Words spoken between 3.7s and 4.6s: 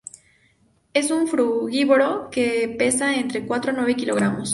a nueve kilogramos.